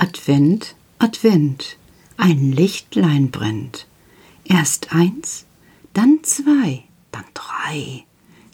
[0.00, 1.76] Advent, Advent,
[2.16, 3.88] ein Lichtlein brennt.
[4.44, 5.44] Erst eins,
[5.92, 8.04] dann zwei, dann drei,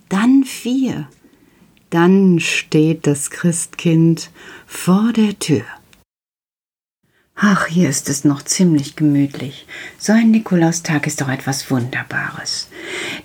[0.09, 1.07] dann vier,
[1.91, 4.31] dann steht das Christkind
[4.67, 5.65] vor der Tür.
[7.37, 9.67] Ach, hier ist es noch ziemlich gemütlich.
[9.99, 12.69] So ein Nikolaustag ist doch etwas Wunderbares.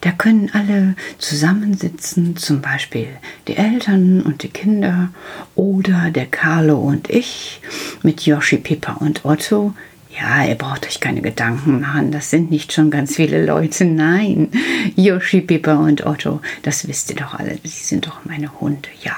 [0.02, 3.08] Da können alle zusammensitzen, zum Beispiel
[3.48, 5.10] die Eltern und die Kinder
[5.54, 7.62] oder der Carlo und ich
[8.02, 9.76] mit Yoshi, Pippa und Otto.
[10.20, 13.86] Ja, ihr braucht euch keine Gedanken machen, das sind nicht schon ganz viele Leute.
[13.86, 14.50] Nein,
[14.96, 19.16] Yoshi, Pippa und Otto, das wisst ihr doch alle, die sind doch meine Hunde, ja.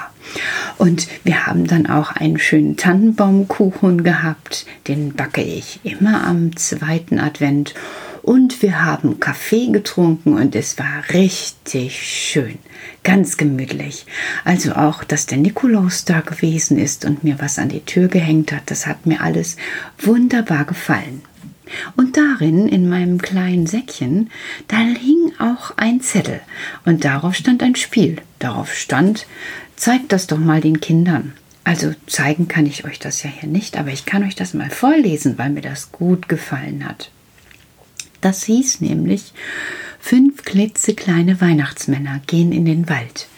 [0.78, 4.66] Und wir haben dann auch einen schönen Tannenbaumkuchen gehabt.
[4.86, 7.74] Den backe ich immer am zweiten Advent.
[8.22, 12.58] Und wir haben Kaffee getrunken und es war richtig schön.
[13.02, 14.06] Ganz gemütlich.
[14.44, 18.52] Also auch, dass der Nikolaus da gewesen ist und mir was an die Tür gehängt
[18.52, 19.56] hat, das hat mir alles
[19.98, 21.22] wunderbar gefallen.
[21.96, 24.30] Und darin, in meinem kleinen Säckchen,
[24.68, 26.40] da hing auch ein Zettel.
[26.84, 28.16] Und darauf stand ein Spiel.
[28.38, 29.26] Darauf stand,
[29.74, 31.32] zeigt das doch mal den Kindern.
[31.64, 34.70] Also zeigen kann ich euch das ja hier nicht, aber ich kann euch das mal
[34.70, 37.10] vorlesen, weil mir das gut gefallen hat.
[38.22, 39.34] Das hieß nämlich,
[40.00, 43.28] fünf klitzekleine Weihnachtsmänner gehen in den Wald.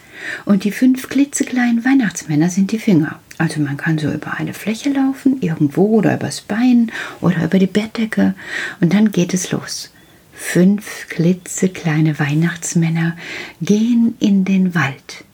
[0.45, 3.19] Und die fünf klitzekleinen Weihnachtsmänner sind die Finger.
[3.37, 7.67] Also man kann so über eine Fläche laufen, irgendwo oder übers Bein oder über die
[7.67, 8.33] Bettdecke
[8.79, 9.91] und dann geht es los.
[10.33, 13.17] Fünf klitzekleine Weihnachtsmänner
[13.61, 15.25] gehen in den Wald.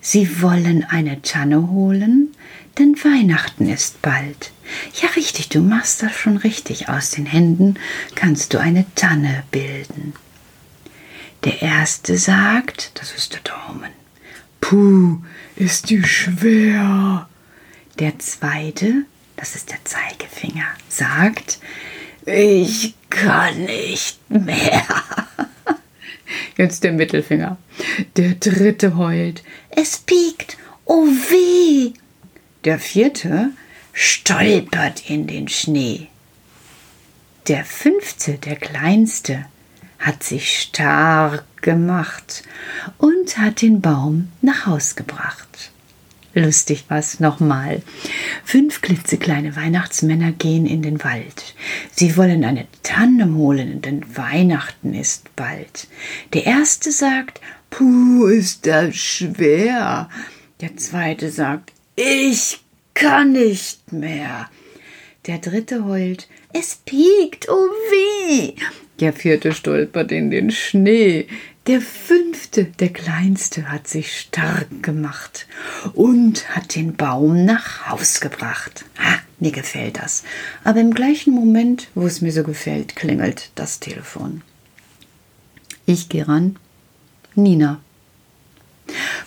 [0.00, 2.32] Sie wollen eine Tanne holen,
[2.78, 4.52] denn Weihnachten ist bald.
[5.00, 6.88] Ja, richtig, du machst das schon richtig.
[6.88, 7.76] Aus den Händen
[8.14, 10.14] kannst du eine Tanne bilden.
[11.44, 13.90] Der erste sagt, das ist der Daumen.
[14.60, 15.22] Puh,
[15.54, 17.28] ist die schwer.
[17.98, 19.04] Der zweite,
[19.36, 21.60] das ist der Zeigefinger, sagt,
[22.26, 24.84] ich kann nicht mehr.
[26.56, 27.56] Jetzt der Mittelfinger.
[28.16, 31.92] Der dritte heult, es piekt, oh weh.
[32.64, 33.50] Der vierte
[33.92, 36.08] stolpert in den Schnee.
[37.48, 39.46] Der fünfte, der kleinste,
[39.98, 42.42] hat sich stark gemacht
[42.98, 45.70] und hat den Baum nach Haus gebracht.
[46.38, 47.80] Lustig was nochmal.
[48.44, 51.54] Fünf klitzekleine Weihnachtsmänner gehen in den Wald.
[51.92, 55.88] Sie wollen eine Tanne holen, denn Weihnachten ist bald.
[56.34, 60.10] Der erste sagt, Puh, ist das schwer.
[60.60, 62.60] Der zweite sagt, ich
[62.92, 64.50] kann nicht mehr.
[65.26, 67.54] Der dritte heult, es piekt, oh
[67.90, 68.52] weh.
[69.00, 71.28] Der vierte stolpert in den Schnee.
[71.66, 75.48] Der fünfte, der kleinste, hat sich stark gemacht
[75.94, 78.84] und hat den Baum nach Haus gebracht.
[78.98, 80.22] Ha, mir gefällt das.
[80.62, 84.42] Aber im gleichen Moment, wo es mir so gefällt, klingelt das Telefon.
[85.86, 86.56] Ich gehe ran.
[87.34, 87.80] Nina.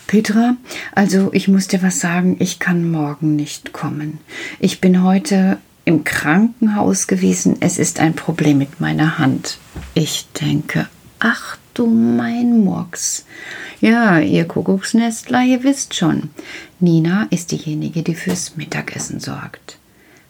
[0.06, 0.56] Petra,
[0.92, 4.18] also ich muss dir was sagen, ich kann morgen nicht kommen.
[4.58, 7.58] Ich bin heute im Krankenhaus gewesen.
[7.60, 9.58] Es ist ein Problem mit meiner Hand.
[9.92, 10.88] Ich denke,
[11.20, 13.24] ach du mein Murks.
[13.80, 16.30] Ja, ihr Kuckucksnestler, ihr wisst schon.
[16.80, 19.78] Nina ist diejenige, die fürs Mittagessen sorgt.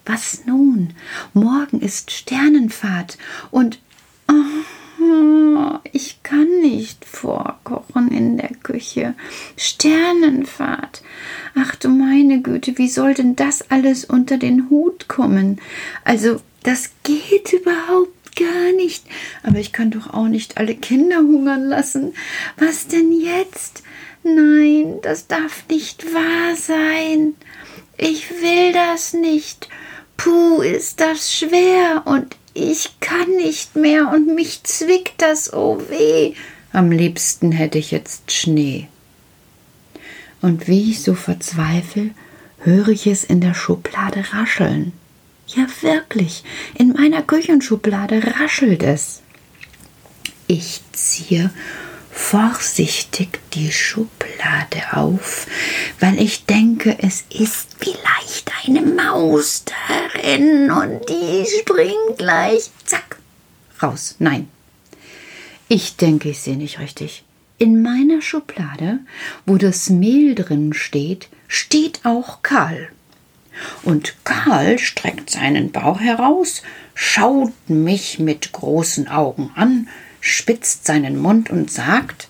[0.05, 0.93] Was nun?
[1.33, 3.17] Morgen ist Sternenfahrt
[3.49, 3.79] und.
[4.29, 9.15] Oh, ich kann nicht vorkochen in der Küche.
[9.57, 11.01] Sternenfahrt.
[11.55, 15.59] Ach du meine Güte, wie soll denn das alles unter den Hut kommen?
[16.03, 19.05] Also, das geht überhaupt gar nicht.
[19.43, 22.13] Aber ich kann doch auch nicht alle Kinder hungern lassen.
[22.57, 23.83] Was denn jetzt?
[24.23, 27.35] Nein, das darf nicht wahr sein.
[27.97, 29.69] Ich will das nicht.
[30.17, 36.33] Puh, ist das schwer und ich kann nicht mehr und mich zwickt das, oh weh.
[36.73, 38.87] Am liebsten hätte ich jetzt Schnee.
[40.41, 42.11] Und wie ich so verzweifle,
[42.59, 44.93] höre ich es in der Schublade rascheln.
[45.55, 46.43] Ja, wirklich,
[46.77, 49.21] in meiner Küchenschublade raschelt es.
[50.47, 51.51] Ich ziehe
[52.09, 55.47] vorsichtig die Schublade auf,
[55.99, 63.17] weil ich denke, es ist vielleicht eine Maus darin und die springt gleich, zack,
[63.81, 64.15] raus.
[64.19, 64.49] Nein.
[65.67, 67.23] Ich denke, ich sehe nicht richtig.
[67.57, 68.99] In meiner Schublade,
[69.45, 72.89] wo das Mehl drin steht, steht auch Karl.
[73.83, 76.61] Und Karl streckt seinen Bauch heraus,
[76.93, 79.87] schaut mich mit großen Augen an,
[80.19, 82.27] spitzt seinen Mund und sagt,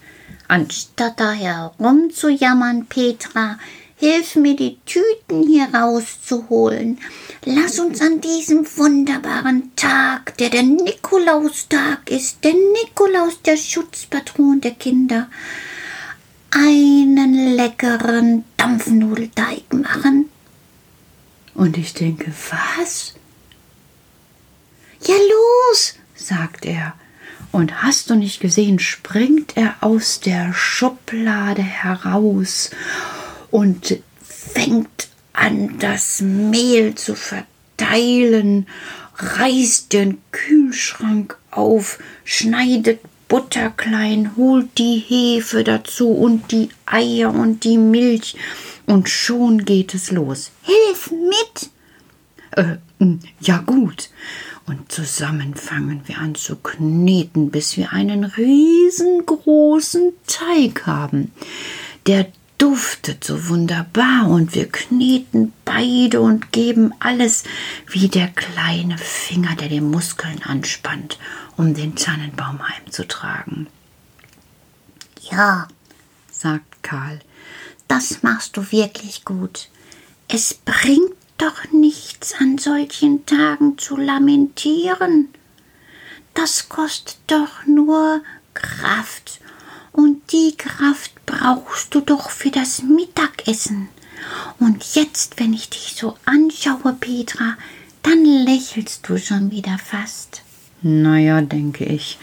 [0.47, 3.57] Anstatt da herumzujammern, Petra,
[3.95, 6.97] hilf mir, die Tüten hier rauszuholen.
[7.45, 14.71] Lass uns an diesem wunderbaren Tag, der der Nikolaustag ist, der Nikolaus, der Schutzpatron der
[14.71, 15.29] Kinder,
[16.49, 20.30] einen leckeren Dampfnudelteig machen.
[21.53, 23.15] Und ich denke, was?
[25.05, 26.93] Ja, los, sagt er.
[27.51, 32.69] Und hast du nicht gesehen, springt er aus der Schublade heraus
[33.49, 38.67] und fängt an, das Mehl zu verteilen,
[39.17, 47.63] reißt den Kühlschrank auf, schneidet Butter klein, holt die Hefe dazu und die Eier und
[47.63, 48.35] die Milch,
[48.85, 50.51] und schon geht es los.
[50.63, 51.69] Hilf mit!
[52.51, 52.77] Äh,
[53.39, 54.09] ja gut.
[54.65, 61.31] Und zusammen fangen wir an zu kneten, bis wir einen riesengroßen Teig haben.
[62.05, 67.43] Der duftet so wunderbar und wir kneten beide und geben alles
[67.87, 71.17] wie der kleine Finger, der die Muskeln anspannt,
[71.57, 73.65] um den Tannenbaum heimzutragen.
[75.21, 75.67] Ja,
[76.31, 77.19] sagt Karl,
[77.91, 79.67] das machst du wirklich gut.
[80.29, 85.27] Es bringt doch nichts an solchen Tagen zu lamentieren.
[86.33, 88.21] Das kostet doch nur
[88.53, 89.41] Kraft
[89.91, 93.89] und die Kraft brauchst du doch für das Mittagessen.
[94.57, 97.57] Und jetzt, wenn ich dich so anschaue, Petra,
[98.03, 100.43] dann lächelst du schon wieder fast.
[100.81, 102.17] Naja, denke ich,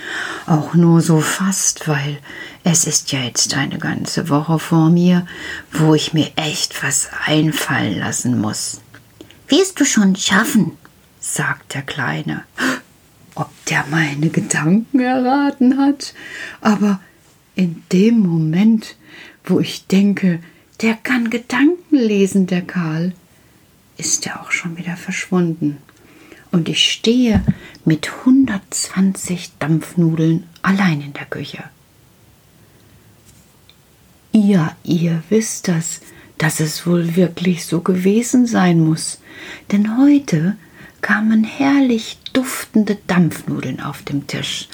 [0.51, 2.19] auch nur so fast, weil
[2.65, 5.27] es ist ja jetzt eine ganze Woche vor mir,
[5.73, 8.81] wo ich mir echt was einfallen lassen muss.
[9.49, 10.73] Wirst du schon schaffen,
[11.21, 12.45] sagt der Kleine.
[13.35, 16.15] Ob der meine Gedanken erraten hat?
[16.61, 17.01] Aber
[17.55, 18.97] in dem Moment,
[19.45, 20.41] wo ich denke,
[20.81, 23.13] der kann Gedanken lesen, der Karl,
[23.97, 25.79] ist er auch schon wieder verschwunden.
[26.51, 27.45] Und ich stehe
[27.85, 31.65] mit 120 Dampfnudeln allein in der Küche.
[34.33, 36.01] Ja, ihr wisst das,
[36.39, 39.21] dass es wohl wirklich so gewesen sein muss,
[39.73, 40.57] denn heute
[41.01, 44.69] kamen herrlich duftende Dampfnudeln auf dem Tisch.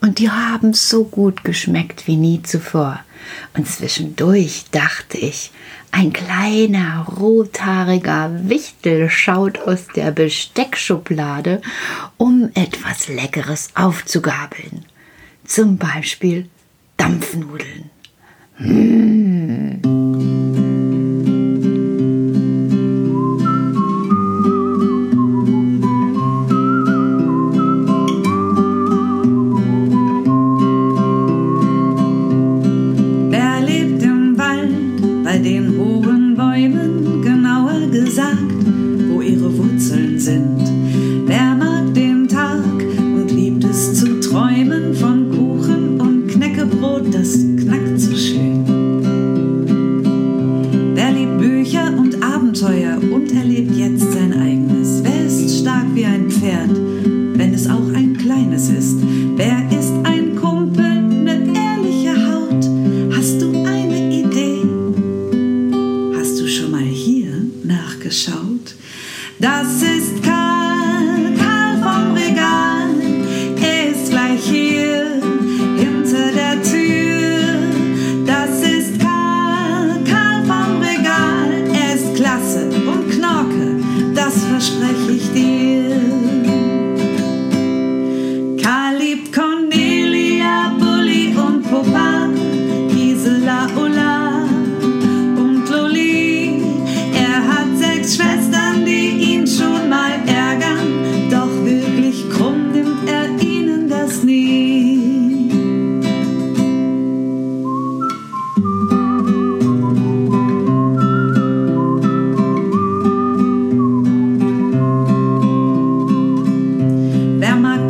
[0.00, 3.00] Und die haben so gut geschmeckt wie nie zuvor.
[3.56, 5.50] Und zwischendurch dachte ich,
[5.90, 11.62] ein kleiner rothaariger Wichtel schaut aus der Besteckschublade,
[12.16, 14.84] um etwas Leckeres aufzugabeln.
[15.44, 16.48] Zum Beispiel
[16.96, 17.90] Dampfnudeln.
[18.58, 19.93] Mmh.
[47.10, 47.38] Das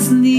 [0.00, 0.29] ihnen das nie.